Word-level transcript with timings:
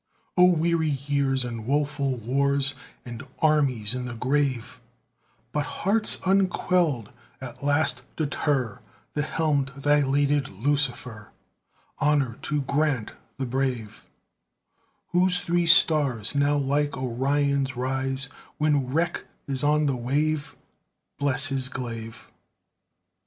O 0.35 0.45
weary 0.45 0.89
years 0.89 1.45
and 1.45 1.67
woeful 1.67 2.17
wars, 2.17 2.73
And 3.05 3.21
armies 3.37 3.93
in 3.93 4.05
the 4.05 4.15
grave; 4.15 4.79
But 5.51 5.67
hearts 5.85 6.19
unquelled 6.25 7.11
at 7.39 7.63
last 7.63 8.03
deter 8.15 8.79
The 9.13 9.21
helmed 9.21 9.71
dilated 9.79 10.49
Lucifer 10.49 11.29
Honor 11.99 12.39
to 12.41 12.63
Grant 12.63 13.11
the 13.37 13.45
brave, 13.45 14.07
Whose 15.09 15.41
three 15.41 15.67
stars 15.67 16.33
now 16.33 16.57
like 16.57 16.97
Orion's 16.97 17.75
rise 17.77 18.27
When 18.57 18.87
wreck 18.87 19.25
is 19.45 19.63
on 19.63 19.85
the 19.85 19.95
wave 19.95 20.55
Bless 21.19 21.49
his 21.49 21.69
glaive. 21.69 22.27